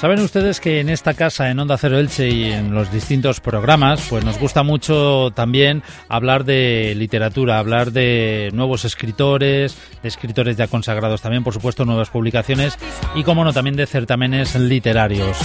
Saben 0.00 0.20
ustedes 0.20 0.60
que 0.60 0.80
en 0.80 0.88
esta 0.88 1.12
casa, 1.12 1.50
en 1.50 1.58
Onda 1.58 1.76
Cero 1.76 1.98
Elche 1.98 2.30
y 2.30 2.44
en 2.50 2.74
los 2.74 2.90
distintos 2.90 3.40
programas, 3.40 4.00
pues 4.08 4.24
nos 4.24 4.38
gusta 4.38 4.62
mucho 4.62 5.30
también 5.34 5.82
hablar 6.08 6.44
de 6.44 6.94
literatura, 6.96 7.58
hablar 7.58 7.92
de 7.92 8.48
nuevos 8.54 8.86
escritores, 8.86 9.76
de 10.02 10.08
escritores 10.08 10.56
ya 10.56 10.68
consagrados 10.68 11.20
también, 11.20 11.44
por 11.44 11.52
supuesto, 11.52 11.84
nuevas 11.84 12.08
publicaciones 12.08 12.78
y, 13.14 13.24
como 13.24 13.44
no, 13.44 13.52
también 13.52 13.76
de 13.76 13.84
certámenes 13.84 14.56
literarios. 14.56 15.36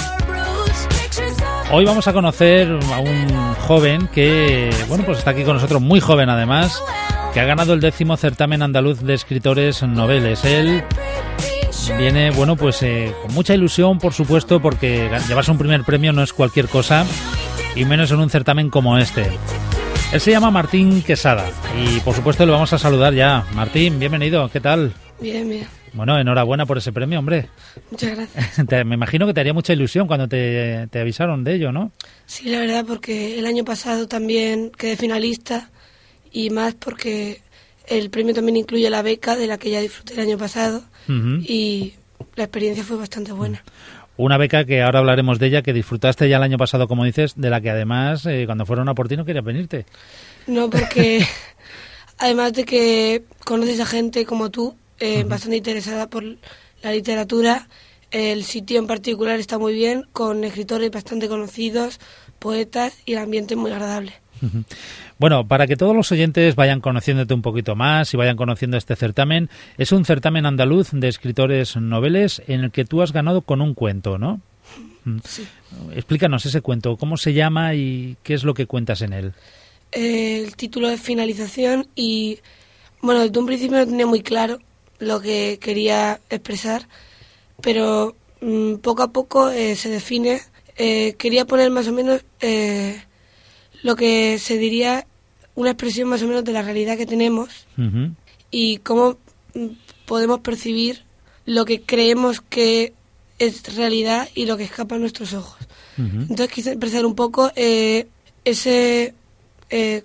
Hoy 1.73 1.83
vamos 1.83 2.07
a 2.07 2.13
conocer 2.13 2.69
a 2.93 2.99
un 2.99 3.55
joven 3.55 4.07
que, 4.07 4.69
bueno, 4.87 5.03
pues 5.05 5.17
está 5.17 5.31
aquí 5.31 5.43
con 5.43 5.55
nosotros, 5.55 5.81
muy 5.81 5.99
joven 5.99 6.29
además, 6.29 6.81
que 7.33 7.41
ha 7.41 7.45
ganado 7.45 7.73
el 7.73 7.81
décimo 7.81 8.15
certamen 8.15 8.61
andaluz 8.61 9.01
de 9.01 9.15
escritores 9.15 9.83
noveles. 9.83 10.45
Él 10.45 10.81
Viene, 11.93 12.31
bueno, 12.31 12.55
pues 12.55 12.81
eh, 12.83 13.13
con 13.21 13.33
mucha 13.33 13.53
ilusión, 13.53 13.99
por 13.99 14.11
supuesto, 14.13 14.61
porque 14.61 15.09
llevarse 15.27 15.51
un 15.51 15.57
primer 15.57 15.83
premio 15.83 16.11
no 16.11 16.23
es 16.23 16.33
cualquier 16.33 16.67
cosa, 16.67 17.05
y 17.75 17.85
menos 17.85 18.11
en 18.11 18.19
un 18.19 18.29
certamen 18.29 18.69
como 18.69 18.97
este. 18.97 19.25
Él 20.11 20.19
se 20.19 20.31
llama 20.31 20.51
Martín 20.51 21.03
Quesada, 21.03 21.47
y 21.79 21.99
por 21.99 22.15
supuesto 22.15 22.45
le 22.45 22.51
vamos 22.51 22.73
a 22.73 22.79
saludar 22.79 23.13
ya. 23.13 23.45
Martín, 23.53 23.99
bienvenido, 23.99 24.49
¿qué 24.49 24.59
tal? 24.59 24.93
Bien, 25.21 25.47
bien. 25.47 25.67
Bueno, 25.93 26.19
enhorabuena 26.19 26.65
por 26.65 26.77
ese 26.77 26.91
premio, 26.91 27.19
hombre. 27.19 27.49
Muchas 27.91 28.15
gracias. 28.15 28.85
me 28.85 28.95
imagino 28.95 29.27
que 29.27 29.33
te 29.33 29.39
haría 29.39 29.53
mucha 29.53 29.73
ilusión 29.73 30.07
cuando 30.07 30.27
te, 30.27 30.87
te 30.87 30.99
avisaron 30.99 31.43
de 31.43 31.55
ello, 31.55 31.71
¿no? 31.71 31.91
Sí, 32.25 32.49
la 32.49 32.59
verdad, 32.59 32.83
porque 32.85 33.39
el 33.39 33.45
año 33.45 33.63
pasado 33.63 34.07
también 34.07 34.71
quedé 34.77 34.97
finalista, 34.97 35.69
y 36.31 36.49
más 36.49 36.73
porque 36.73 37.41
el 37.87 38.09
premio 38.09 38.33
también 38.33 38.57
incluye 38.57 38.89
la 38.89 39.01
beca 39.01 39.35
de 39.35 39.47
la 39.47 39.57
que 39.57 39.69
ya 39.69 39.79
disfruté 39.79 40.13
el 40.13 40.21
año 40.21 40.37
pasado 40.37 40.83
y 41.07 41.93
la 42.35 42.45
experiencia 42.45 42.83
fue 42.83 42.97
bastante 42.97 43.31
buena. 43.31 43.63
Una 44.17 44.37
beca 44.37 44.63
que 44.63 44.81
ahora 44.81 44.99
hablaremos 44.99 45.39
de 45.39 45.47
ella, 45.47 45.61
que 45.61 45.73
disfrutaste 45.73 46.29
ya 46.29 46.37
el 46.37 46.43
año 46.43 46.57
pasado, 46.57 46.87
como 46.87 47.03
dices, 47.03 47.33
de 47.35 47.49
la 47.49 47.59
que 47.59 47.69
además 47.69 48.25
eh, 48.25 48.43
cuando 48.45 48.65
fueron 48.65 48.87
a 48.87 48.95
por 48.95 49.09
ti 49.09 49.17
no 49.17 49.25
querías 49.25 49.43
venirte. 49.43 49.85
No, 50.47 50.69
porque 50.69 51.25
además 52.17 52.53
de 52.53 52.63
que 52.63 53.23
conoces 53.43 53.79
a 53.81 53.85
gente 53.85 54.25
como 54.25 54.51
tú, 54.51 54.75
eh, 54.99 55.25
bastante 55.25 55.57
interesada 55.57 56.09
por 56.09 56.23
la 56.81 56.91
literatura, 56.91 57.67
el 58.11 58.45
sitio 58.45 58.79
en 58.79 58.87
particular 58.87 59.37
está 59.39 59.57
muy 59.57 59.73
bien, 59.73 60.05
con 60.13 60.45
escritores 60.45 60.89
bastante 60.91 61.27
conocidos, 61.27 61.99
poetas 62.39 62.93
y 63.05 63.13
el 63.13 63.19
ambiente 63.19 63.57
muy 63.57 63.71
agradable. 63.71 64.13
Bueno, 65.17 65.47
para 65.47 65.65
que 65.65 65.77
todos 65.77 65.95
los 65.95 66.11
oyentes 66.11 66.55
vayan 66.55 66.81
conociéndote 66.81 67.33
un 67.33 67.41
poquito 67.41 67.75
más 67.75 68.13
y 68.13 68.17
vayan 68.17 68.35
conociendo 68.35 68.77
este 68.77 68.95
certamen, 68.95 69.49
es 69.77 69.91
un 69.91 70.05
certamen 70.05 70.45
andaluz 70.45 70.89
de 70.91 71.07
escritores 71.07 71.77
noveles 71.77 72.41
en 72.47 72.65
el 72.65 72.71
que 72.71 72.85
tú 72.85 73.01
has 73.01 73.13
ganado 73.13 73.41
con 73.41 73.61
un 73.61 73.73
cuento, 73.73 74.17
¿no? 74.17 74.41
Mm. 75.05 75.17
Sí. 75.23 75.47
Explícanos 75.93 76.45
ese 76.45 76.61
cuento, 76.61 76.97
¿cómo 76.97 77.17
se 77.17 77.33
llama 77.33 77.75
y 77.75 78.17
qué 78.23 78.33
es 78.33 78.43
lo 78.43 78.53
que 78.53 78.65
cuentas 78.65 79.01
en 79.01 79.13
él? 79.13 79.33
el 79.95 80.55
título 80.55 80.89
de 80.89 80.97
finalización 80.97 81.87
y, 81.95 82.39
bueno, 83.01 83.21
desde 83.21 83.39
un 83.39 83.45
principio 83.45 83.77
no 83.77 83.85
tenía 83.85 84.05
muy 84.05 84.21
claro 84.21 84.59
lo 84.99 85.21
que 85.21 85.57
quería 85.61 86.19
expresar, 86.29 86.87
pero 87.61 88.15
mm, 88.41 88.75
poco 88.75 89.03
a 89.03 89.11
poco 89.11 89.49
eh, 89.49 89.75
se 89.75 89.89
define. 89.89 90.41
Eh, 90.77 91.15
quería 91.17 91.45
poner 91.45 91.71
más 91.71 91.87
o 91.87 91.93
menos 91.93 92.23
eh, 92.41 93.01
lo 93.83 93.95
que 93.95 94.39
se 94.39 94.57
diría 94.57 95.07
una 95.55 95.71
expresión 95.71 96.09
más 96.09 96.21
o 96.21 96.27
menos 96.27 96.43
de 96.43 96.51
la 96.51 96.61
realidad 96.61 96.97
que 96.97 97.05
tenemos 97.05 97.65
y 98.51 98.77
cómo 98.77 99.17
mm, 99.53 99.67
podemos 100.05 100.39
percibir 100.41 101.03
lo 101.45 101.65
que 101.65 101.81
creemos 101.81 102.41
que 102.41 102.93
es 103.39 103.75
realidad 103.75 104.29
y 104.35 104.45
lo 104.45 104.57
que 104.57 104.63
escapa 104.63 104.95
a 104.95 104.99
nuestros 104.99 105.33
ojos. 105.33 105.59
Entonces 105.97 106.49
quise 106.49 106.71
expresar 106.71 107.05
un 107.05 107.15
poco 107.15 107.51
eh, 107.55 108.07
ese 108.43 109.13
eh, 109.69 110.03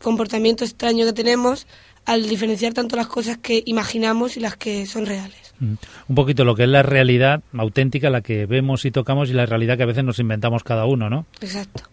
comportamiento 0.00 0.64
extraño 0.64 1.04
que 1.04 1.12
tenemos 1.12 1.66
al 2.06 2.28
diferenciar 2.28 2.72
tanto 2.72 2.96
las 2.96 3.08
cosas 3.08 3.38
que 3.38 3.62
imaginamos 3.66 4.36
y 4.36 4.40
las 4.40 4.56
que 4.56 4.86
son 4.86 5.06
reales. 5.06 5.46
Un 5.60 6.14
poquito 6.14 6.44
lo 6.44 6.54
que 6.54 6.64
es 6.64 6.68
la 6.68 6.82
realidad 6.82 7.42
auténtica, 7.56 8.10
la 8.10 8.20
que 8.20 8.46
vemos 8.46 8.84
y 8.84 8.90
tocamos 8.90 9.30
y 9.30 9.32
la 9.32 9.46
realidad 9.46 9.76
que 9.76 9.84
a 9.84 9.86
veces 9.86 10.04
nos 10.04 10.18
inventamos 10.18 10.62
cada 10.62 10.84
uno, 10.84 11.08
¿no? 11.08 11.26
Exacto. 11.40 11.84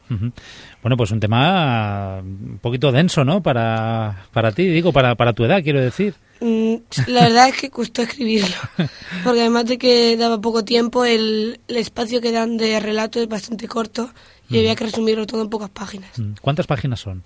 Bueno, 0.81 0.97
pues 0.97 1.12
un 1.12 1.19
tema 1.19 2.19
un 2.22 2.59
poquito 2.62 2.91
denso, 2.91 3.24
¿no? 3.24 3.41
Para, 3.41 4.28
para 4.34 4.51
ti, 4.51 4.68
digo, 4.68 4.91
para, 4.91 5.16
para 5.16 5.34
tu 5.34 5.46
edad, 5.46 5.63
quiero 5.63 5.81
decir. 5.81 6.13
Mm, 6.41 6.75
la 7.07 7.22
verdad 7.22 7.50
es 7.50 7.56
que 7.56 7.69
costó 7.69 8.01
escribirlo, 8.01 8.56
porque 9.24 9.40
además 9.40 9.66
de 9.66 9.78
que 9.78 10.18
daba 10.18 10.41
poco 10.41 10.66
tiempo, 10.66 11.06
el, 11.06 11.59
espacio 11.69 12.19
que 12.19 12.34
dan 12.34 12.57
de 12.57 12.80
relato 12.81 13.22
es 13.22 13.30
bastante 13.30 13.68
corto 13.68 14.12
y 14.50 14.59
había 14.59 14.75
que 14.75 14.84
resumirlo 14.84 15.25
todo 15.25 15.41
en 15.41 15.50
pocas 15.50 15.69
páginas. 15.69 16.12
¿Cuántas 16.41 16.68
páginas 16.68 17.00
son? 17.00 17.24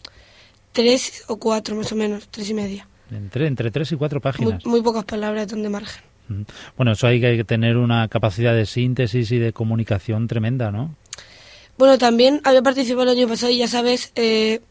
Tres 0.78 1.24
o 1.26 1.38
cuatro, 1.38 1.76
más 1.76 1.92
o 1.92 1.96
menos, 1.96 2.28
tres 2.30 2.52
y 2.52 2.54
media. 2.54 2.88
Entre, 3.10 3.48
entre 3.48 3.72
tres 3.72 3.92
y 3.94 3.96
cuatro 3.96 4.22
páginas. 4.22 4.64
Muy, 4.64 4.74
muy 4.74 4.82
pocas 4.84 5.06
palabras 5.06 5.48
donde 5.48 5.70
margen. 5.70 6.04
Bueno, 6.78 6.92
eso 6.92 7.08
hay 7.08 7.20
que 7.20 7.44
tener 7.44 7.78
una 7.78 8.08
capacidad 8.10 8.54
de 8.54 8.68
síntesis 8.68 9.32
y 9.32 9.40
de 9.40 9.54
comunicación 9.54 10.28
tremenda, 10.28 10.72
¿no? 10.72 10.94
Bueno, 11.80 11.98
también 11.98 12.42
había 12.44 12.62
participado 12.62 13.10
el 13.10 13.18
año 13.18 13.28
pasado 13.28 13.52
y 13.52 13.58
ya 13.58 13.68
sabes, 13.68 14.12
eh, 14.16 14.62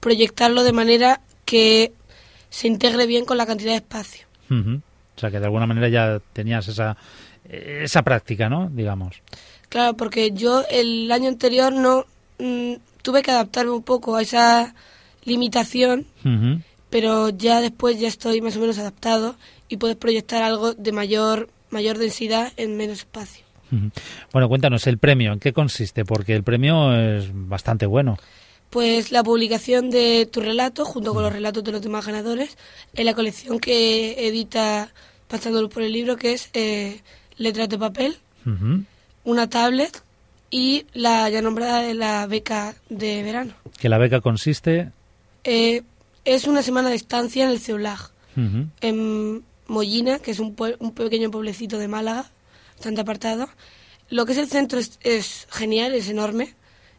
proyectarlo 0.00 0.64
de 0.64 0.72
manera 0.72 1.20
que 1.44 1.92
se 2.50 2.66
integre 2.66 3.06
bien 3.06 3.24
con 3.24 3.38
la 3.38 3.46
cantidad 3.46 3.70
de 3.70 3.76
espacio. 3.76 4.26
O 4.50 5.20
sea, 5.20 5.30
que 5.30 5.38
de 5.38 5.44
alguna 5.44 5.68
manera 5.68 5.88
ya 5.88 6.20
tenías 6.32 6.66
esa, 6.66 6.96
esa 7.48 8.02
práctica, 8.02 8.48
¿no? 8.48 8.68
Digamos. 8.68 9.22
Claro, 9.68 9.96
porque 9.96 10.32
yo 10.32 10.64
el 10.68 11.12
año 11.12 11.28
anterior 11.28 11.72
no 11.72 12.04
mm, 12.40 12.74
tuve 13.02 13.22
que 13.22 13.30
adaptarme 13.30 13.70
un 13.70 13.84
poco 13.84 14.16
a 14.16 14.22
esa 14.22 14.74
limitación, 15.24 16.06
pero 16.90 17.30
ya 17.30 17.60
después 17.60 17.98
ya 17.98 18.08
estoy 18.08 18.40
más 18.40 18.56
o 18.56 18.60
menos 18.60 18.78
adaptado 18.78 19.36
y 19.68 19.76
puedes 19.76 19.96
proyectar 19.96 20.42
algo 20.42 20.74
de 20.74 20.92
mayor, 20.92 21.48
mayor 21.70 21.98
densidad 21.98 22.52
en 22.56 22.76
menos 22.76 22.98
espacio. 22.98 23.44
Bueno, 24.32 24.48
cuéntanos 24.48 24.86
el 24.86 24.98
premio, 24.98 25.32
¿en 25.32 25.40
qué 25.40 25.52
consiste? 25.52 26.04
Porque 26.04 26.34
el 26.34 26.42
premio 26.42 26.94
es 26.94 27.30
bastante 27.32 27.86
bueno. 27.86 28.18
Pues 28.68 29.12
la 29.12 29.22
publicación 29.22 29.90
de 29.90 30.28
tu 30.30 30.40
relato, 30.40 30.84
junto 30.84 31.14
con 31.14 31.22
los 31.22 31.32
relatos 31.32 31.64
de 31.64 31.72
los 31.72 31.82
demás 31.82 32.06
ganadores, 32.06 32.56
en 32.94 33.06
la 33.06 33.14
colección 33.14 33.58
que 33.58 34.28
edita 34.28 34.92
Pasándolo 35.32 35.70
por 35.70 35.82
el 35.82 35.94
libro, 35.94 36.16
que 36.16 36.34
es 36.34 36.50
eh, 36.52 37.00
Letras 37.38 37.66
de 37.70 37.78
Papel, 37.78 38.18
una 39.24 39.48
tablet 39.48 40.02
y 40.50 40.84
la 40.92 41.26
ya 41.30 41.40
nombrada 41.40 41.80
de 41.80 41.94
la 41.94 42.26
beca 42.26 42.74
de 42.90 43.22
verano. 43.22 43.54
¿Que 43.78 43.88
la 43.88 43.96
beca 43.96 44.20
consiste? 44.20 44.90
Eh, 45.44 45.82
es 46.24 46.46
una 46.46 46.62
semana 46.62 46.90
de 46.90 46.96
estancia 46.96 47.44
en 47.44 47.50
el 47.50 47.60
CEULAG, 47.60 48.12
en 48.80 49.44
Mollina, 49.66 50.18
que 50.20 50.30
es 50.30 50.38
un, 50.38 50.56
un 50.78 50.92
pequeño 50.92 51.30
pueblecito 51.30 51.78
de 51.78 51.88
Málaga, 51.88 52.30
bastante 52.74 53.00
apartado. 53.00 53.48
Lo 54.08 54.26
que 54.26 54.32
es 54.32 54.38
el 54.38 54.48
centro 54.48 54.78
es, 54.78 55.46
genial, 55.50 55.94
es 55.94 56.08
enorme, 56.08 56.54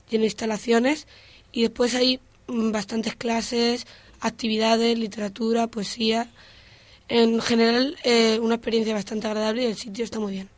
tiene 0.09 0.25
instalaciones 0.25 1.07
y 1.51 1.61
después 1.61 1.95
hay 1.95 2.19
mm, 2.47 2.71
bastantes 2.71 3.15
clases, 3.15 3.85
actividades, 4.19 4.97
literatura, 4.97 5.67
poesía. 5.67 6.29
En 7.07 7.41
general, 7.41 7.97
eh, 8.03 8.39
una 8.41 8.55
experiencia 8.55 8.93
bastante 8.93 9.27
agradable 9.27 9.63
y 9.63 9.65
el 9.67 9.75
sitio 9.75 10.03
está 10.03 10.19
muy 10.19 10.33
bien. 10.33 10.49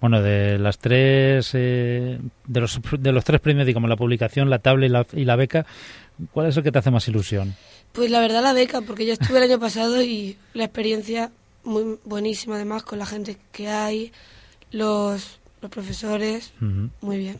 Bueno, 0.00 0.22
de 0.22 0.58
las 0.58 0.78
tres, 0.78 1.50
eh, 1.54 2.18
de, 2.46 2.60
los, 2.60 2.80
de 2.98 3.12
los 3.12 3.24
tres 3.24 3.40
premios, 3.40 3.66
digamos, 3.66 3.88
la 3.88 3.96
publicación, 3.96 4.50
la 4.50 4.58
tabla 4.58 4.86
y 4.86 4.88
la, 4.88 5.06
y 5.12 5.24
la 5.24 5.36
beca, 5.36 5.66
¿cuál 6.32 6.48
es 6.48 6.56
el 6.56 6.62
que 6.62 6.72
te 6.72 6.78
hace 6.78 6.90
más 6.90 7.08
ilusión? 7.08 7.54
Pues 7.92 8.10
la 8.10 8.20
verdad 8.20 8.42
la 8.42 8.52
beca, 8.52 8.80
porque 8.80 9.06
yo 9.06 9.12
estuve 9.12 9.38
el 9.38 9.44
año 9.44 9.58
pasado 9.58 10.02
y 10.02 10.36
la 10.54 10.64
experiencia 10.64 11.30
muy 11.64 11.98
buenísima 12.04 12.56
además 12.56 12.82
con 12.82 12.98
la 12.98 13.06
gente 13.06 13.36
que 13.52 13.68
hay, 13.68 14.12
los, 14.70 15.38
los 15.60 15.70
profesores, 15.70 16.52
muy 17.00 17.18
bien. 17.18 17.38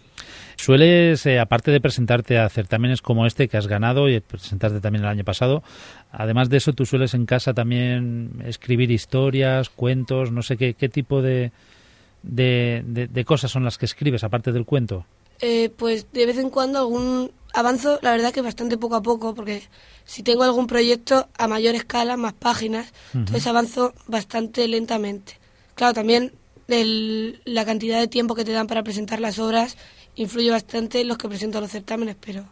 Sueles, 0.56 1.26
eh, 1.26 1.40
aparte 1.40 1.70
de 1.72 1.80
presentarte 1.80 2.38
a 2.38 2.48
certámenes 2.48 3.02
como 3.02 3.26
este 3.26 3.48
que 3.48 3.56
has 3.56 3.66
ganado 3.66 4.08
y 4.08 4.20
presentarte 4.20 4.80
también 4.80 5.04
el 5.04 5.10
año 5.10 5.24
pasado, 5.24 5.62
además 6.12 6.50
de 6.50 6.58
eso, 6.58 6.72
tú 6.72 6.86
sueles 6.86 7.14
en 7.14 7.26
casa 7.26 7.52
también 7.54 8.42
escribir 8.44 8.90
historias, 8.90 9.70
cuentos, 9.70 10.30
no 10.30 10.42
sé 10.42 10.56
qué, 10.56 10.74
qué 10.74 10.88
tipo 10.88 11.20
de, 11.22 11.50
de, 12.22 12.82
de 12.84 13.24
cosas 13.24 13.50
son 13.50 13.64
las 13.64 13.78
que 13.78 13.86
escribes, 13.86 14.24
aparte 14.24 14.52
del 14.52 14.64
cuento. 14.64 15.06
Eh, 15.44 15.70
pues 15.76 16.06
de 16.12 16.24
vez 16.24 16.38
en 16.38 16.50
cuando 16.50 16.78
algún 16.78 17.32
avanzo, 17.52 17.98
la 18.00 18.12
verdad 18.12 18.32
que 18.32 18.42
bastante 18.42 18.78
poco 18.78 18.94
a 18.94 19.02
poco, 19.02 19.34
porque 19.34 19.64
si 20.04 20.22
tengo 20.22 20.44
algún 20.44 20.69
proyecto 20.69 21.28
a 21.36 21.48
mayor 21.48 21.74
escala, 21.74 22.16
más 22.16 22.32
páginas, 22.32 22.92
entonces 23.12 23.46
avanzo 23.48 23.92
bastante 24.06 24.69
lentamente. 24.69 25.38
Claro, 25.74 25.94
también 25.94 26.32
la 26.69 27.64
cantidad 27.64 27.98
de 27.98 28.06
tiempo 28.06 28.36
que 28.36 28.44
te 28.44 28.52
dan 28.52 28.69
para 28.69 28.84
presentar 28.84 29.20
las 29.20 29.40
obras 29.40 29.76
influye 30.14 30.50
bastante 30.50 31.00
en 31.00 31.08
los 31.08 31.19
que 31.19 31.28
presento 31.28 31.60
los 31.60 31.72
certámenes, 31.72 32.16
pero 32.24 32.44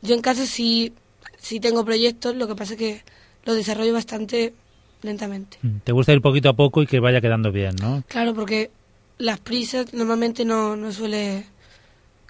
yo 0.00 0.14
en 0.14 0.22
casa 0.22 0.46
sí, 0.46 0.94
sí 1.38 1.60
tengo 1.60 1.84
proyectos, 1.84 2.34
lo 2.36 2.48
que 2.48 2.54
pasa 2.54 2.72
es 2.72 2.78
que 2.78 3.02
los 3.44 3.54
desarrollo 3.54 3.92
bastante 3.92 4.54
lentamente. 5.02 5.58
Te 5.84 5.92
gusta 5.92 6.14
ir 6.14 6.22
poquito 6.22 6.48
a 6.48 6.54
poco 6.54 6.82
y 6.82 6.86
que 6.86 7.00
vaya 7.00 7.20
quedando 7.20 7.52
bien, 7.52 7.76
¿no? 7.76 8.02
Claro, 8.08 8.34
porque 8.34 8.70
las 9.20 9.38
prisas 9.38 9.92
normalmente 9.92 10.44
no, 10.44 10.74
no 10.76 10.92
suele 10.92 11.44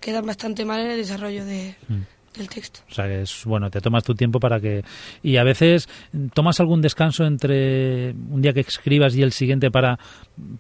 quedan 0.01 0.27
bastante 0.27 0.65
mal 0.65 0.81
en 0.81 0.91
el 0.91 0.97
desarrollo 0.97 1.45
de, 1.45 1.77
mm. 1.89 2.39
del 2.39 2.49
texto. 2.49 2.81
O 2.91 2.95
sea, 2.95 3.07
es 3.07 3.45
bueno, 3.45 3.71
te 3.71 3.81
tomas 3.81 4.03
tu 4.03 4.15
tiempo 4.15 4.41
para 4.41 4.59
que... 4.59 4.83
Y 5.23 5.37
a 5.37 5.45
veces 5.45 5.89
tomas 6.35 6.59
algún 6.59 6.81
descanso 6.81 7.25
entre 7.25 8.11
un 8.31 8.43
día 8.43 8.53
que 8.53 8.61
escribas 8.61 9.15
y 9.15 9.23
el 9.23 9.33
siguiente 9.33 9.71
para 9.71 9.99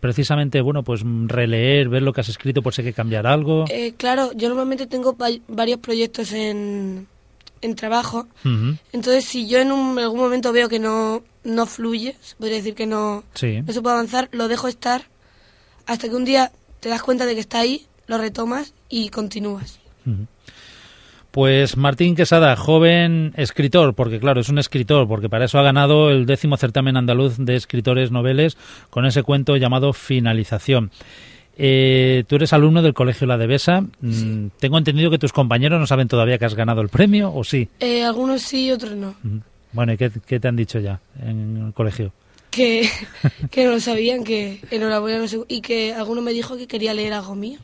precisamente, 0.00 0.60
bueno, 0.60 0.84
pues 0.84 1.02
releer, 1.26 1.88
ver 1.88 2.02
lo 2.02 2.12
que 2.12 2.20
has 2.20 2.28
escrito 2.28 2.62
por 2.62 2.74
si 2.74 2.82
hay 2.82 2.88
que 2.88 2.94
cambiar 2.94 3.26
algo. 3.26 3.64
Eh, 3.68 3.94
claro, 3.96 4.30
yo 4.34 4.48
normalmente 4.48 4.86
tengo 4.86 5.16
varios 5.48 5.78
proyectos 5.80 6.32
en, 6.32 7.08
en 7.62 7.74
trabajo. 7.74 8.28
Entonces, 8.92 9.24
si 9.24 9.48
yo 9.48 9.58
en, 9.58 9.72
un, 9.72 9.98
algún 9.98 10.20
momento 10.20 10.52
veo 10.52 10.68
que 10.68 10.78
no, 10.78 11.24
no 11.42 11.66
fluye, 11.66 12.14
podría 12.38 12.58
decir 12.58 12.74
que 12.74 12.86
no, 12.86 13.24
no 13.24 13.72
se 13.72 13.82
puede 13.82 13.94
avanzar, 13.94 14.28
lo 14.32 14.46
dejo 14.46 14.68
estar 14.68 15.06
hasta 15.90 16.08
que 16.08 16.14
un 16.14 16.24
día 16.24 16.52
te 16.78 16.88
das 16.88 17.02
cuenta 17.02 17.26
de 17.26 17.34
que 17.34 17.40
está 17.40 17.58
ahí 17.58 17.86
lo 18.06 18.16
retomas 18.16 18.74
y 18.88 19.08
continúas. 19.08 19.80
Pues 21.32 21.76
Martín 21.76 22.14
Quesada, 22.14 22.54
joven 22.54 23.32
escritor, 23.36 23.94
porque 23.94 24.20
claro, 24.20 24.40
es 24.40 24.48
un 24.48 24.60
escritor, 24.60 25.08
porque 25.08 25.28
para 25.28 25.46
eso 25.46 25.58
ha 25.58 25.64
ganado 25.64 26.10
el 26.10 26.26
décimo 26.26 26.56
certamen 26.56 26.96
andaluz 26.96 27.38
de 27.38 27.56
escritores 27.56 28.12
noveles 28.12 28.56
con 28.88 29.04
ese 29.04 29.24
cuento 29.24 29.56
llamado 29.56 29.92
Finalización. 29.92 30.92
Eh, 31.58 32.22
tú 32.28 32.36
eres 32.36 32.52
alumno 32.52 32.82
del 32.82 32.94
Colegio 32.94 33.26
La 33.26 33.36
Devesa. 33.36 33.80
Mm, 34.00 34.46
tengo 34.60 34.78
entendido 34.78 35.10
que 35.10 35.18
tus 35.18 35.32
compañeros 35.32 35.80
no 35.80 35.88
saben 35.88 36.06
todavía 36.06 36.38
que 36.38 36.44
has 36.44 36.54
ganado 36.54 36.82
el 36.82 36.88
premio, 36.88 37.34
¿o 37.34 37.42
sí? 37.42 37.68
Eh, 37.80 38.04
algunos 38.04 38.42
sí, 38.42 38.70
otros 38.70 38.92
no. 38.92 39.16
Bueno, 39.72 39.92
¿y 39.92 39.96
qué, 39.96 40.08
te 40.08 40.48
han 40.48 40.56
dicho 40.56 40.78
ya 40.78 41.00
en 41.20 41.64
el 41.66 41.72
colegio? 41.74 42.12
Que, 42.50 42.90
que 43.50 43.64
no 43.64 43.70
lo 43.72 43.80
sabían, 43.80 44.24
que 44.24 44.60
enhorabuena, 44.70 45.24
y 45.48 45.60
que 45.60 45.94
alguno 45.94 46.22
me 46.22 46.32
dijo 46.32 46.56
que 46.56 46.66
quería 46.66 46.94
leer 46.94 47.12
algo 47.12 47.34
mío. 47.34 47.58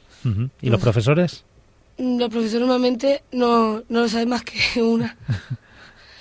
¿Y 0.61 0.71
los 0.71 0.81
profesores? 0.81 1.45
Los 1.99 2.29
profesores 2.29 2.61
normalmente 2.61 3.23
no, 3.33 3.83
no 3.89 4.01
lo 4.01 4.09
saben 4.09 4.29
más 4.29 4.43
que 4.43 4.83
una. 4.83 5.17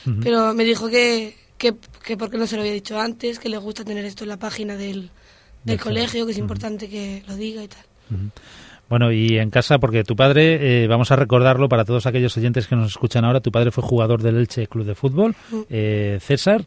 Pero 0.22 0.54
me 0.54 0.64
dijo 0.64 0.88
que, 0.88 1.36
que, 1.58 1.74
porque 2.18 2.38
no 2.38 2.46
se 2.46 2.56
lo 2.56 2.62
había 2.62 2.74
dicho 2.74 3.00
antes, 3.00 3.40
que 3.40 3.50
le 3.50 3.58
gusta 3.58 3.84
tener 3.84 4.06
esto 4.06 4.24
en 4.24 4.30
la 4.30 4.38
página 4.38 4.76
del, 4.76 5.10
del 5.64 5.80
colegio, 5.80 6.26
que 6.26 6.32
es 6.32 6.38
importante 6.38 6.88
que 6.88 7.24
lo 7.28 7.36
diga 7.36 7.64
y 7.64 7.68
tal. 7.68 7.86
Bueno, 8.88 9.12
y 9.12 9.38
en 9.40 9.50
casa, 9.50 9.80
porque 9.80 10.04
tu 10.04 10.16
padre, 10.16 10.84
eh, 10.84 10.88
vamos 10.88 11.12
a 11.12 11.16
recordarlo 11.16 11.68
para 11.68 11.86
todos 11.86 12.06
aquellos 12.06 12.38
oyentes 12.38 12.68
que 12.68 12.76
nos 12.76 12.92
escuchan 12.92 13.26
ahora, 13.26 13.40
tu 13.40 13.52
padre 13.52 13.72
fue 13.72 13.84
jugador 13.84 14.22
del 14.22 14.38
Elche 14.38 14.68
Club 14.68 14.86
de 14.86 14.96
Fútbol, 14.96 15.36
eh, 15.70 16.20
César. 16.22 16.66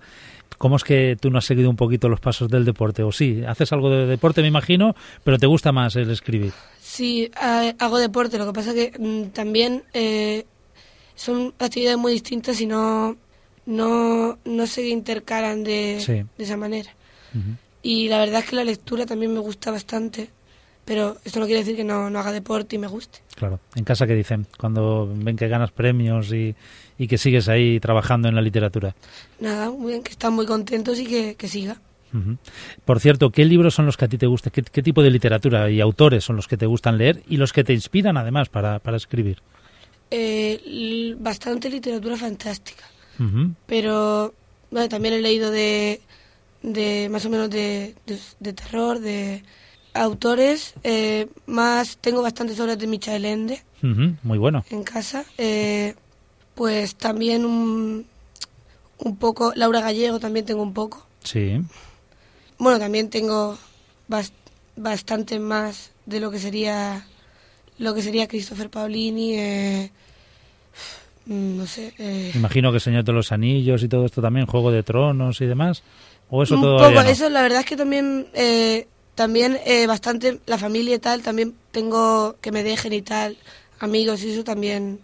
¿Cómo 0.56 0.76
es 0.76 0.82
que 0.82 1.17
tú 1.20 1.31
no 1.31 1.38
has 1.38 1.44
seguido 1.44 1.70
un 1.70 1.76
poquito 1.76 2.08
los 2.08 2.19
pasos 2.19 2.49
del 2.49 2.64
deporte? 2.64 3.05
O 3.05 3.12
sí, 3.12 3.44
haces 3.46 3.73
algo 3.73 3.90
de 3.90 4.06
deporte, 4.06 4.43
me 4.43 4.49
imagino, 4.49 4.96
pero 5.23 5.38
te 5.38 5.46
gusta 5.46 5.70
más 5.70 5.94
el 5.94 6.11
escribir. 6.11 6.52
Sí, 6.81 7.31
hago 7.79 7.99
deporte, 7.99 8.38
lo 8.38 8.46
que 8.46 8.52
pasa 8.52 8.75
que 8.75 8.93
mm, 8.99 9.31
también 9.31 9.85
eh, 9.93 10.46
son 11.14 11.55
actividades 11.61 11.99
muy 11.99 12.12
distintas 12.12 12.61
y 12.61 12.67
no, 12.67 13.17
no, 13.67 14.38
no 14.44 14.67
se 14.67 14.88
intercalan 14.88 15.62
de, 15.62 16.26
de 16.37 16.44
esa 16.44 16.56
manera. 16.56 16.90
Y 17.82 18.08
la 18.08 18.19
verdad 18.19 18.40
es 18.40 18.50
que 18.50 18.56
la 18.56 18.64
lectura 18.64 19.06
también 19.06 19.32
me 19.32 19.38
gusta 19.38 19.70
bastante, 19.70 20.31
pero 20.88 21.19
esto 21.23 21.38
no 21.38 21.44
quiere 21.44 21.61
decir 21.61 21.76
que 21.76 21.85
no, 21.85 22.08
no 22.08 22.19
haga 22.19 22.32
deporte 22.32 22.76
y 22.76 22.79
me 22.79 22.87
guste. 22.87 23.19
Claro. 23.37 23.61
¿En 23.75 23.85
casa 23.85 24.06
qué 24.06 24.14
dicen 24.14 24.46
cuando 24.58 25.06
ven 25.14 25.37
que 25.37 25.46
ganas 25.46 25.70
premios 25.70 26.32
y, 26.32 26.55
y 26.96 27.06
que 27.06 27.19
sigues 27.19 27.50
ahí 27.50 27.79
trabajando 27.79 28.26
en 28.26 28.35
la 28.35 28.40
literatura? 28.40 28.94
Nada, 29.38 29.70
muy 29.70 29.93
bien, 29.93 30.02
que 30.02 30.12
están 30.12 30.32
muy 30.32 30.46
contentos 30.46 30.99
y 30.99 31.06
que, 31.06 31.35
que 31.35 31.46
siga. 31.46 31.76
Por 32.87 33.00
cierto, 33.00 33.29
¿qué 33.29 33.44
libros 33.44 33.75
son 33.75 33.85
los 33.85 33.99
que 33.99 34.06
a 34.06 34.08
ti 34.08 34.17
te 34.17 34.26
gustan? 34.26 34.50
¿Qué, 34.50 34.82
tipo 34.82 35.02
de 35.02 35.11
literatura 35.11 35.70
y 35.70 35.79
autores 35.82 36.25
son 36.25 36.37
los 36.37 36.49
que 36.49 36.56
te 36.56 36.64
gustan 36.64 36.96
leer 36.96 37.23
y 37.29 37.37
los 37.37 37.52
que 37.52 37.64
te 37.64 37.75
inspiran 37.75 38.17
además 38.17 38.49
para, 38.49 38.81
escribir? 38.96 39.43
Eh, 40.11 41.14
bastante 41.19 41.69
literatura 41.69 42.17
fantástica. 42.17 42.85
Pero 43.67 44.32
bueno, 44.70 44.88
también 44.88 45.12
he 45.12 45.20
leído 45.20 45.50
de, 45.50 46.00
de 46.62 47.08
más 47.11 47.26
o 47.26 47.31
menos 47.31 47.50
de, 47.50 47.94
de, 48.40 48.52
terror, 48.55 49.00
de 49.00 49.43
autores. 49.94 50.75
Eh, 50.82 51.29
más 51.46 51.99
tengo 51.99 52.23
bastantes 52.23 52.58
obras 52.61 52.79
de 52.79 52.87
Michael 52.87 53.25
Ende. 53.25 53.62
Muy 54.23 54.38
bueno. 54.38 54.64
En 54.70 54.82
casa. 54.82 55.25
Eh, 55.37 55.94
pues 56.55 56.94
también 56.96 57.44
un, 57.44 58.06
un 58.99 59.17
poco. 59.17 59.52
Laura 59.55 59.81
Gallego 59.81 60.19
también 60.19 60.46
tengo 60.46 60.62
un 60.62 60.75
poco. 60.75 61.06
Sí. 61.23 61.61
Bueno, 62.58 62.79
también 62.79 63.11
tengo 63.11 63.56
bastante 64.76 65.38
más 65.38 65.93
de 66.06 66.20
lo 66.20 66.31
que 66.31 66.38
sería 66.38 67.06
lo 67.79 67.94
que 67.94 68.02
sería 68.02 68.26
Christopher 68.26 68.70
Paolini. 68.70 69.35
Eh, 69.38 69.90
mm, 71.26 71.56
no 71.56 71.67
sé. 71.67 71.94
Eh. 71.99 72.32
Imagino 72.35 72.73
que 72.73 72.81
Señor 72.81 73.05
de 73.05 73.12
los 73.12 73.32
Anillos 73.32 73.82
y 73.82 73.88
todo 73.88 74.05
esto 74.05 74.20
también, 74.20 74.46
Juego 74.46 74.70
de 74.70 74.82
Tronos 74.82 75.40
y 75.40 75.46
demás. 75.46 75.82
¿O 76.31 76.43
eso 76.43 76.56
Un 76.56 76.62
todo 76.62 76.79
poco, 76.79 77.00
eso 77.02 77.31
la 77.31 77.43
verdad 77.43 77.61
es 77.61 77.67
que 77.67 77.76
también, 77.76 78.26
eh, 78.35 78.87
también 79.18 79.58
eh, 79.66 79.88
bastante 79.88 80.38
la 80.46 80.58
familia 80.58 80.94
y 80.94 80.98
tal, 81.00 81.22
también 81.22 81.52
tengo 81.72 82.36
que 82.40 82.52
me 82.52 82.62
dejen 82.62 82.92
y 82.92 83.02
tal, 83.02 83.36
amigos 83.80 84.22
y 84.22 84.30
eso 84.30 84.44
también 84.44 85.00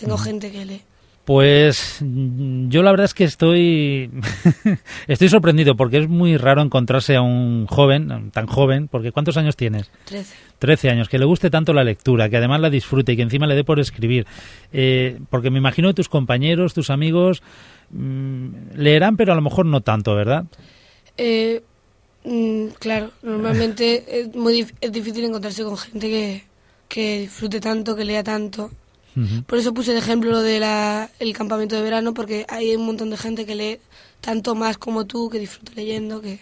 tengo 0.00 0.16
gente 0.16 0.50
que 0.50 0.64
lee. 0.64 0.80
Pues 1.26 1.98
yo 2.00 2.82
la 2.82 2.90
verdad 2.90 3.04
es 3.04 3.12
que 3.12 3.24
estoy 3.24 4.10
estoy 5.08 5.28
sorprendido 5.28 5.76
porque 5.76 5.98
es 5.98 6.08
muy 6.08 6.38
raro 6.38 6.62
encontrarse 6.62 7.16
a 7.16 7.20
un 7.20 7.66
joven, 7.66 8.30
tan 8.30 8.46
joven, 8.46 8.88
porque 8.88 9.12
¿cuántos 9.12 9.36
años 9.36 9.56
tienes? 9.56 9.90
Trece. 10.06 10.34
Trece 10.58 10.88
años, 10.88 11.10
que 11.10 11.18
le 11.18 11.26
guste 11.26 11.50
tanto 11.50 11.74
la 11.74 11.84
lectura, 11.84 12.30
que 12.30 12.38
además 12.38 12.62
la 12.62 12.70
disfrute 12.70 13.12
y 13.12 13.16
que 13.16 13.22
encima 13.22 13.46
le 13.46 13.56
dé 13.56 13.62
por 13.62 13.78
escribir. 13.78 14.26
Eh, 14.72 15.20
porque 15.28 15.50
me 15.50 15.58
imagino 15.58 15.88
que 15.88 15.94
tus 15.94 16.08
compañeros, 16.08 16.72
tus 16.72 16.88
amigos 16.88 17.42
mm, 17.90 18.48
leerán, 18.76 19.18
pero 19.18 19.32
a 19.32 19.36
lo 19.36 19.42
mejor 19.42 19.66
no 19.66 19.82
tanto, 19.82 20.14
¿verdad? 20.14 20.46
Eh, 21.18 21.62
mm, 22.28 22.66
claro, 22.78 23.10
normalmente 23.22 24.20
es 24.20 24.34
muy 24.34 24.66
es 24.80 24.92
difícil 24.92 25.24
encontrarse 25.24 25.64
con 25.64 25.76
gente 25.76 26.08
que, 26.08 26.44
que 26.88 27.20
disfrute 27.20 27.60
tanto, 27.60 27.96
que 27.96 28.04
lea 28.04 28.22
tanto. 28.22 28.70
Por 29.46 29.58
eso 29.58 29.74
puse 29.74 29.92
de 29.92 29.98
ejemplo 29.98 30.30
lo 30.30 30.42
del 30.42 30.62
campamento 31.34 31.74
de 31.74 31.82
verano, 31.82 32.14
porque 32.14 32.46
hay 32.48 32.76
un 32.76 32.86
montón 32.86 33.10
de 33.10 33.16
gente 33.16 33.46
que 33.46 33.56
lee 33.56 33.78
tanto 34.20 34.54
más 34.54 34.78
como 34.78 35.06
tú, 35.06 35.28
que 35.28 35.40
disfruta 35.40 35.72
leyendo, 35.74 36.20
que... 36.20 36.38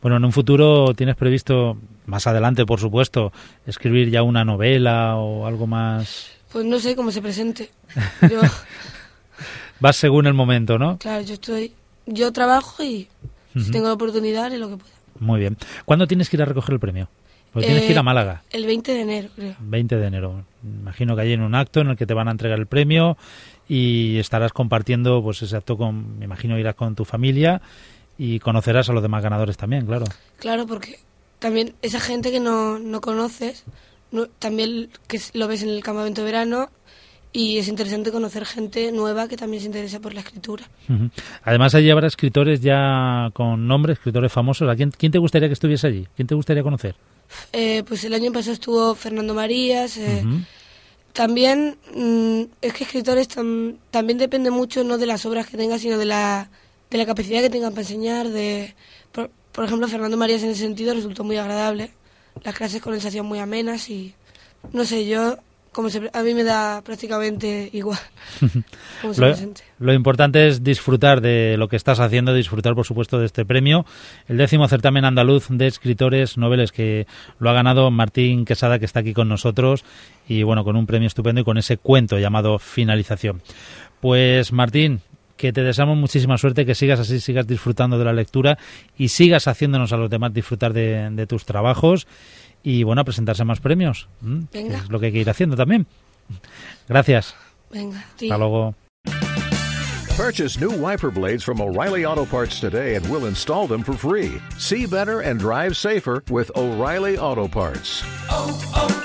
Bueno, 0.00 0.16
en 0.18 0.24
un 0.24 0.32
futuro 0.32 0.94
tienes 0.94 1.16
previsto, 1.16 1.76
más 2.06 2.26
adelante 2.26 2.66
por 2.66 2.78
supuesto, 2.78 3.32
escribir 3.66 4.10
ya 4.10 4.22
una 4.22 4.44
novela 4.44 5.16
o 5.16 5.46
algo 5.46 5.66
más... 5.66 6.28
Pues 6.52 6.64
no 6.64 6.78
sé 6.78 6.94
cómo 6.94 7.10
se 7.10 7.22
presente. 7.22 7.70
Yo... 8.30 8.40
Vas 9.80 9.96
según 9.96 10.26
el 10.26 10.34
momento, 10.34 10.78
¿no? 10.78 10.98
Claro, 10.98 11.24
yo 11.24 11.34
estoy... 11.34 11.72
Yo 12.06 12.32
trabajo 12.32 12.84
y 12.84 13.08
si 13.54 13.70
tengo 13.70 13.88
la 13.88 13.94
oportunidad 13.94 14.50
y 14.52 14.58
lo 14.58 14.68
que 14.68 14.76
pueda. 14.76 14.92
Muy 15.18 15.40
bien. 15.40 15.56
¿Cuándo 15.84 16.06
tienes 16.06 16.28
que 16.28 16.36
ir 16.36 16.42
a 16.42 16.46
recoger 16.46 16.74
el 16.74 16.80
premio? 16.80 17.08
Porque 17.52 17.66
tienes 17.66 17.84
que 17.84 17.92
ir 17.92 17.98
a 17.98 18.00
eh, 18.00 18.04
Málaga. 18.04 18.42
El 18.50 18.64
20 18.64 18.92
de 18.92 19.00
enero, 19.00 19.28
creo. 19.36 19.56
20 19.60 19.96
de 19.96 20.06
enero. 20.06 20.44
Imagino 20.62 21.14
que 21.14 21.22
hay 21.22 21.32
en 21.32 21.42
un 21.42 21.54
acto 21.54 21.80
en 21.80 21.88
el 21.88 21.96
que 21.96 22.06
te 22.06 22.14
van 22.14 22.28
a 22.28 22.30
entregar 22.30 22.58
el 22.58 22.66
premio 22.66 23.18
y 23.68 24.18
estarás 24.18 24.52
compartiendo 24.52 25.22
pues 25.22 25.42
ese 25.42 25.56
acto 25.56 25.76
con, 25.76 26.18
me 26.18 26.24
imagino 26.24 26.58
irás 26.58 26.74
con 26.74 26.94
tu 26.94 27.04
familia 27.04 27.60
y 28.16 28.38
conocerás 28.38 28.88
a 28.88 28.92
los 28.92 29.02
demás 29.02 29.22
ganadores 29.22 29.56
también, 29.56 29.84
claro. 29.84 30.06
Claro, 30.38 30.66
porque 30.66 30.98
también 31.38 31.74
esa 31.82 32.00
gente 32.00 32.30
que 32.30 32.40
no, 32.40 32.78
no 32.78 33.00
conoces, 33.00 33.64
también 34.38 34.90
que 35.06 35.20
lo 35.34 35.46
ves 35.46 35.62
en 35.62 35.70
el 35.70 35.82
campamento 35.82 36.22
de 36.22 36.26
verano 36.26 36.70
y 37.32 37.58
es 37.58 37.68
interesante 37.68 38.12
conocer 38.12 38.44
gente 38.44 38.92
nueva 38.92 39.26
que 39.26 39.36
también 39.36 39.62
se 39.62 39.66
interesa 39.66 40.00
por 40.00 40.12
la 40.12 40.20
escritura. 40.20 40.68
Además, 41.42 41.74
allí 41.74 41.90
habrá 41.90 42.06
escritores 42.06 42.60
ya 42.60 43.30
con 43.32 43.66
nombre, 43.66 43.94
escritores 43.94 44.30
famosos. 44.30 44.68
¿A 44.68 44.76
quién, 44.76 44.90
quién 44.90 45.12
te 45.12 45.18
gustaría 45.18 45.48
que 45.48 45.54
estuviese 45.54 45.86
allí? 45.86 46.06
¿Quién 46.14 46.28
te 46.28 46.34
gustaría 46.34 46.62
conocer? 46.62 46.94
Eh, 47.52 47.82
pues 47.88 48.04
el 48.04 48.12
año 48.12 48.30
pasado 48.32 48.52
estuvo 48.52 48.94
Fernando 48.94 49.32
Marías. 49.32 49.96
Eh, 49.96 50.22
también 51.14 51.78
mm, 51.94 52.42
es 52.60 52.74
que 52.74 52.84
escritores 52.84 53.28
también 53.28 54.18
depende 54.18 54.50
mucho 54.50 54.84
no 54.84 54.98
de 54.98 55.06
las 55.06 55.24
obras 55.24 55.46
que 55.46 55.56
tengan, 55.56 55.78
sino 55.78 55.96
de 55.96 56.04
la, 56.04 56.50
de 56.90 56.98
la 56.98 57.06
capacidad 57.06 57.40
que 57.40 57.50
tengan 57.50 57.72
para 57.72 57.82
enseñar. 57.82 58.28
De, 58.28 58.74
por, 59.10 59.30
por 59.52 59.64
ejemplo, 59.64 59.88
Fernando 59.88 60.18
Marías 60.18 60.42
en 60.42 60.50
ese 60.50 60.60
sentido 60.60 60.92
resultó 60.92 61.24
muy 61.24 61.38
agradable. 61.38 61.92
Las 62.44 62.54
clases 62.54 62.82
con 62.82 62.92
él 62.92 63.00
se 63.00 63.08
hacían 63.08 63.24
muy 63.24 63.38
amenas 63.38 63.88
y 63.88 64.14
no 64.72 64.84
sé, 64.84 65.06
yo 65.06 65.38
como 65.72 65.88
a 66.12 66.22
mí 66.22 66.34
me 66.34 66.44
da 66.44 66.82
prácticamente 66.82 67.70
igual. 67.72 67.98
lo, 69.16 69.34
lo, 69.78 69.92
importante 69.94 70.46
es 70.46 70.62
disfrutar 70.62 71.20
de 71.20 71.56
lo 71.56 71.68
que 71.68 71.76
estás 71.76 71.98
haciendo, 71.98 72.34
disfrutar 72.34 72.74
por 72.74 72.86
supuesto 72.86 73.18
de 73.18 73.26
este 73.26 73.44
premio, 73.44 73.86
el 74.28 74.36
décimo 74.36 74.68
certamen 74.68 75.04
andaluz 75.04 75.46
de 75.48 75.66
escritores 75.66 76.36
noveles 76.36 76.72
que 76.72 77.06
lo 77.38 77.50
ha 77.50 77.54
ganado 77.54 77.90
Martín 77.90 78.44
Quesada 78.44 78.78
que 78.78 78.84
está 78.84 79.00
aquí 79.00 79.14
con 79.14 79.28
nosotros 79.28 79.84
y 80.28 80.42
bueno, 80.42 80.62
con 80.62 80.76
un 80.76 80.86
premio 80.86 81.06
estupendo 81.06 81.40
y 81.40 81.44
con 81.44 81.58
ese 81.58 81.78
cuento 81.78 82.18
llamado 82.18 82.58
Finalización. 82.58 83.42
Pues 84.00 84.52
Martín, 84.52 85.00
que 85.36 85.52
te 85.52 85.62
deseamos 85.62 85.96
muchísima 85.96 86.36
suerte, 86.36 86.66
que 86.66 86.74
sigas 86.74 87.00
así, 87.00 87.18
sigas 87.18 87.46
disfrutando 87.46 87.98
de 87.98 88.04
la 88.04 88.12
lectura 88.12 88.58
y 88.96 89.08
sigas 89.08 89.48
haciéndonos 89.48 89.92
a 89.92 89.96
los 89.96 90.10
demás 90.10 90.32
disfrutar 90.32 90.72
de, 90.72 91.08
de 91.10 91.26
tus 91.26 91.44
trabajos 91.44 92.06
y 92.62 92.82
bueno, 92.82 93.02
a 93.02 93.04
presentarse 93.04 93.44
más 93.44 93.60
premios. 93.60 94.08
Venga. 94.20 94.78
es 94.78 94.88
lo 94.88 95.00
que 95.00 95.06
hay 95.06 95.12
que 95.12 95.20
ir 95.20 95.30
haciendo 95.30 95.56
también. 95.56 95.86
Gracias. 96.88 97.34
Venga, 97.70 98.04
Hasta 98.14 98.38
luego. 98.38 98.74
Purchase 100.16 100.60
new 100.60 100.70
wiper 100.70 101.10
blades 101.10 101.42
from 101.42 101.60
O'Reilly 101.60 102.04
Auto 102.04 102.26
Parts 102.26 102.60
today 102.60 102.96
and 102.96 103.08
we'll 103.08 103.26
install 103.26 103.66
them 103.66 103.82
for 103.82 103.94
free. 103.94 104.40
See 104.58 104.86
better 104.86 105.20
and 105.20 105.40
drive 105.40 105.74
safer 105.76 106.22
with 106.30 106.50
O'Reilly 106.54 107.16
Auto 107.16 107.48
Parts. 107.48 108.02
Oh, 108.28 108.60
oh. 108.76 109.02